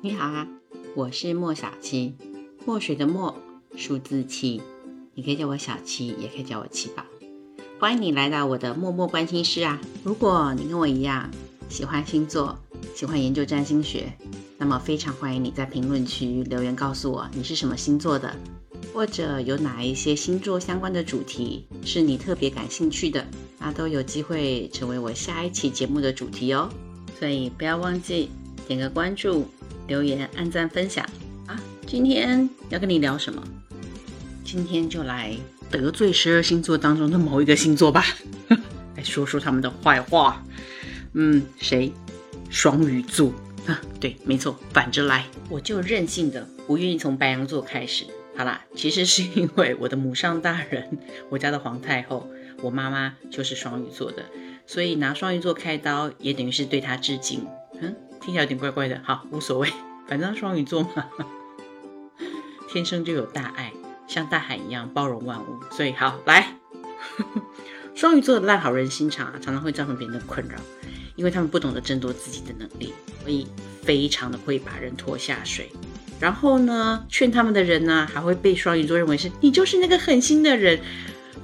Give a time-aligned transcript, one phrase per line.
[0.00, 0.46] 你好啊，
[0.94, 2.14] 我是莫小七，
[2.64, 3.34] 墨水的墨，
[3.76, 4.62] 数字七，
[5.12, 7.02] 你可以叫我小七，也可以叫我七宝。
[7.80, 9.80] 欢迎你来到我的默默关心室啊！
[10.04, 11.28] 如果你跟我一样
[11.68, 12.56] 喜欢星座，
[12.94, 14.12] 喜欢研究占星学，
[14.56, 18.36] 那么非常欢迎你在评论区留言告诉我你是什么星座的，
[18.94, 23.26] 或者有哪一些星座相关的主题是你特别感兴趣的，
[23.58, 26.70] 那都有机会成为我下一期节目的主题哦。
[27.18, 28.30] 所以不要忘记
[28.68, 29.44] 点个关注。
[29.88, 31.04] 留言、按赞、分享
[31.46, 31.58] 啊！
[31.86, 33.42] 今天要跟你聊什么？
[34.44, 35.34] 今天就来
[35.70, 38.04] 得罪十二星座当中的某一个星座吧，
[38.96, 40.44] 来说说他们的坏话。
[41.14, 41.92] 嗯，谁？
[42.50, 43.32] 双鱼座
[43.66, 43.80] 啊？
[43.98, 45.24] 对，没错，反着来。
[45.48, 48.04] 我就任性的不愿意从白羊座开始。
[48.36, 50.98] 好啦，其实是因为我的母上大人，
[51.30, 52.28] 我家的皇太后，
[52.62, 54.22] 我妈妈就是双鱼座的，
[54.66, 57.46] 所以拿双鱼座开刀也等于是对她致敬。
[58.28, 58.30] 嗯。
[58.30, 59.72] 听起来有点怪怪的，好，无所谓，
[60.06, 61.06] 反正双鱼座嘛，
[62.68, 63.72] 天生就有大爱，
[64.06, 66.54] 像大海一样包容万物，所以好来，
[67.96, 70.56] 双鱼座的烂好人心肠啊，常常会造成别人的困扰，
[71.16, 73.46] 因为他们不懂得争夺自己的能力，所以
[73.82, 75.72] 非常的会把人拖下水。
[76.20, 80.78] 然后呢，劝他们的人呢，还会被双鱼座认为是你就是那个狠心的人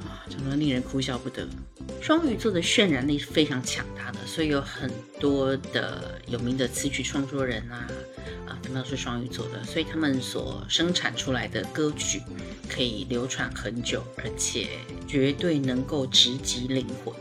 [0.04, 1.48] 啊，常常令人哭笑不得。
[2.00, 7.88] 双鱼座的渲染力是非常强大的，所以有很多的有名的词曲创作人啊，
[8.46, 12.20] 啊，他们都是双鱼座的，所以他们所生产出来的歌曲
[12.68, 14.68] 可以流传很久，而且
[15.08, 17.14] 绝对能够直击灵魂。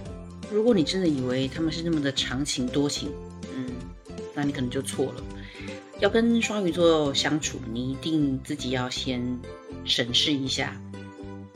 [0.52, 3.10] 如果你真的以为他们是那么的长情多情，
[3.56, 3.66] 嗯，
[4.36, 5.24] 那你可能就错了。
[6.00, 9.40] 要跟双鱼座相处，你一定自己要先
[9.86, 10.76] 审视一下。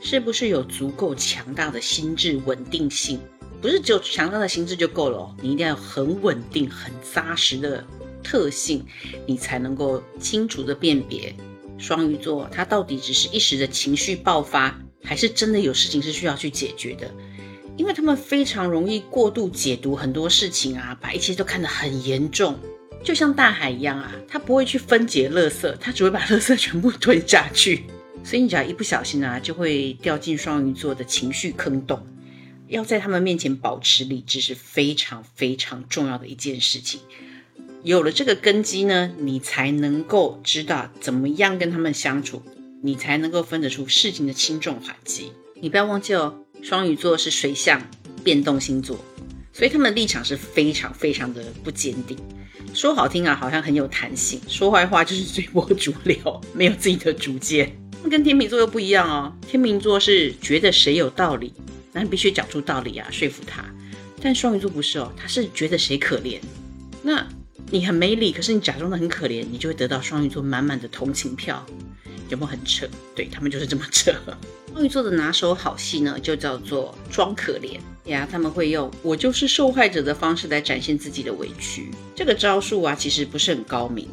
[0.00, 3.18] 是不是有足够强大的心智稳定性？
[3.60, 7.84] 不是只有强大的心智就够了哦，你一定要很稳定、很扎实的
[8.22, 8.86] 特性，
[9.26, 11.34] 你才能够清楚的辨别
[11.76, 17.10] 双鱼座他到底只是一时的情绪爆发，还是真的有事情是需要去解决的。
[17.76, 22.56] 因为他们非常容易过度解读很多事情啊，把一切都看得很严重，
[23.04, 27.84] 就像大海一样啊，他不会去分解垃圾，他只会把垃圾全部 吞下去。
[28.28, 32.06] 所以你只要一不小心啊，就会掉进双鱼座的情绪坑洞。
[32.66, 37.00] 要在他们面前保持理智是非常非常重要的一件事情。
[37.82, 42.42] 有了这个根基呢，你才能够知道怎么样跟他们相处，
[42.82, 45.32] 你才能够分得出事情的轻重缓急。
[45.58, 47.80] 你不要忘记哦，双鱼座是水象
[48.22, 49.02] 变动星座，
[49.54, 52.18] 所以他们的立场是非常非常的不坚定。
[52.74, 57.74] 说好听啊，好像很有弹性；说坏话就是随波逐流，没有自己的主见。
[58.02, 61.52] 那跟天秤座又不一样哦，天秤座是觉得谁有道理，
[61.92, 63.64] 那你必须讲出道理啊，说服他。
[64.20, 66.40] 但双鱼座不是哦，他是觉得谁可怜，
[67.02, 67.26] 那
[67.70, 71.64] 你很没理，可是你假装的很可怜，你就会得到双鱼座满满的同情票，
[72.28, 72.88] 有没有很扯？
[73.14, 74.12] 对他们就是这么扯。
[74.72, 81.90] 双鱼座的拿手好戏呢，就叫做装可怜呀，他们会用我就是受害者的方式来展现自己的委屈。
[82.14, 84.08] 这个招数啊，其实不是很高明，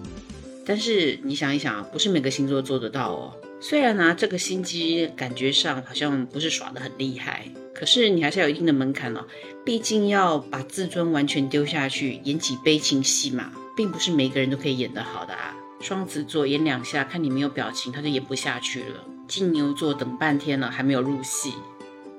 [0.65, 3.33] 但是你想一想啊，不是每个星座做得到哦。
[3.67, 9.25] 虽然呢，这个心机感觉上好像不是耍得很厉害，可是你还是要有一定的门槛哦。
[9.65, 15.57] 毕竟要把自尊完全丢下去演起悲情戏嘛，并不是每个人都可以演得好的啊。
[15.81, 19.03] 双子座演两下，看你没有表情，他就演不下去了。
[19.27, 21.55] 金牛座等半天了还没有入戏，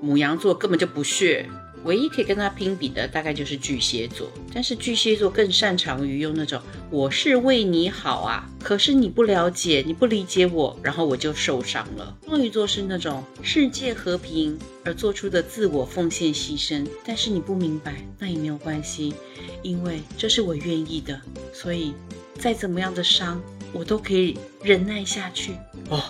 [0.00, 1.48] 母羊座根本就不屑。
[1.86, 4.28] 唯一可以跟他拼比的，大概就是巨蟹座。
[4.52, 6.60] 但是巨蟹座更擅长于用那种
[6.90, 12.16] “我是为你好啊”，可是你不了解，你不理解我，然后我就受伤了。
[12.26, 19.14] 双鱼座是那种世界和平而做出的自我奉献牺牲，但是你不明白，那也没有关系，
[19.62, 21.20] 因为这是我愿意的，
[21.52, 21.94] 所以
[22.38, 23.40] 再怎么样的伤，
[23.72, 25.52] 我都可以忍耐下去。
[25.88, 26.02] 哦，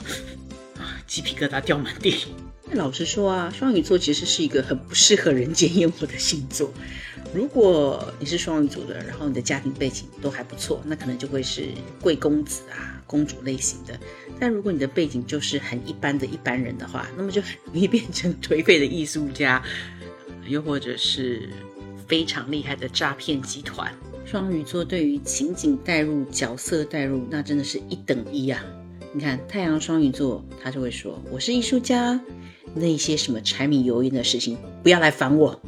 [1.07, 2.15] 鸡皮疙瘩掉满地。
[2.69, 6.73] 那老实说啊，双鱼座其实是一个很不适合人间烟火的星座。
[7.35, 11.69] 如果你是双鱼座的，然后你的家庭背景都还不错，那可能就会是
[12.01, 13.99] 贵公子啊、公主类型的。
[14.41, 19.63] 但如果你的背景就是很一般的一般人的话，那么就很容易变成颓废的艺术家，
[20.47, 21.49] 又或者是
[22.07, 23.93] 非常厉害的诈骗集团。
[24.25, 28.65] 双鱼座对于情景代入、角色代入，那真的是一等一啊！
[29.17, 32.21] 你看太阳双鱼座，他就会说：“我是艺术家。”
[32.77, 35.59] 那些什么柴米油盐的事情，不要来烦我。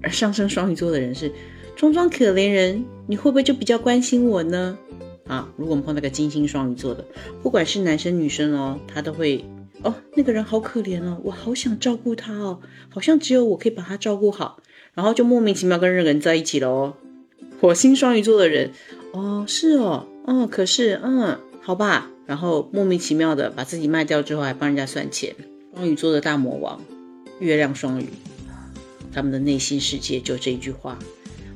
[0.00, 1.32] 而上升双鱼座的人是
[1.74, 4.78] 装装可怜人，你会不会就比较关心我呢？
[5.26, 7.04] 啊，如果我们碰到个金星双鱼座的，
[7.42, 9.44] 不管是男生女生哦，他都会
[9.82, 12.60] 哦，那个人好可怜哦，我好想照顾他哦，
[12.90, 14.60] 好像只有我可以把他照顾好，
[14.94, 16.94] 然后就莫名其妙跟任何人在一起了哦。
[17.60, 18.70] 火星双鱼座的人，
[19.10, 25.34] 哦，是哦，哦，可是，嗯，好吧，然后莫名其妙的把自己卖掉之后，还帮人家算钱。
[25.74, 26.78] 双鱼座的大魔王，
[27.40, 28.06] 月亮双鱼，
[29.10, 30.98] 他们的内心世界就这一句话。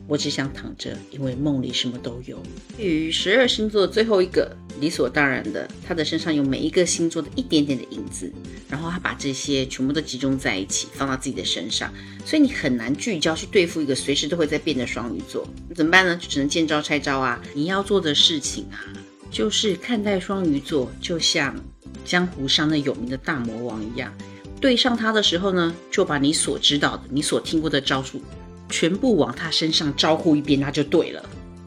[0.08, 2.42] 我只想躺着，因为梦里什么都有。
[2.78, 8.30] 与十二星座最后一个，理所当然的，他的身上有每一个星座的一点点的影子，
[8.68, 11.92] 然后他把这些全部都集中在一起，放到自己的身上，
[12.24, 15.46] 所以你很难聚焦去对付一个随时都会在变的双鱼座。
[15.74, 16.16] 怎么办呢？
[16.16, 17.40] 就只能见招拆招啊！
[17.54, 18.84] 你要做的事情啊，
[19.32, 21.56] 就是看待双鱼座，就像
[22.04, 24.12] 江湖上那有名的大魔王一样，
[24.60, 28.20] 对上他的时候呢，就把你所知道的、你所听过的招数。
[28.68, 31.22] 全部往他身上招呼一遍，那就对了。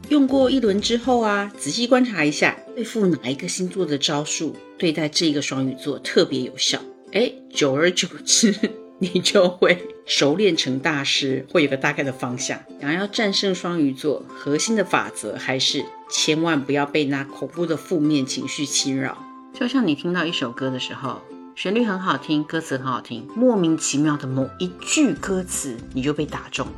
[0.08, 6.80] 用过一轮之后啊，仔细观察一下，对付哪一个星座的招数，对待这个双鱼座特别有效。
[7.12, 8.52] 哎，久而久之，
[8.98, 12.60] 你就会熟练成大师，会有个大概的方向。
[12.80, 19.18] 想要战胜双鱼座，核心的法则还是千万不要被那恐怖的负面情绪侵扰。
[19.52, 21.20] 就像你听到一首歌的时候，
[21.54, 26.72] 旋律很好听，歌词很好听，莫名其妙的某一句歌词，你就被打中了。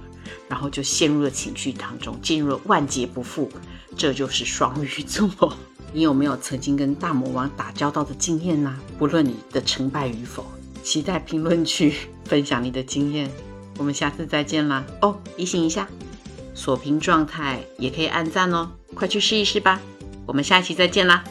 [0.48, 3.50] 然后就陷入了情绪当中，进入了万劫不复。
[3.96, 5.52] 这就是双鱼座。
[5.92, 8.78] 你有没有曾经跟大魔王打交道的经验呢？
[8.98, 10.44] 不论你的成败与否，
[10.82, 11.94] 期待评论区
[12.25, 13.30] 分享你的经验。
[13.78, 14.84] 我们下次再见啦！
[15.00, 15.88] 哦，提醒一下，
[16.54, 19.80] 锁屏状态也可以按赞哦，快去试一试吧。
[20.26, 21.24] 我们下期再见啦！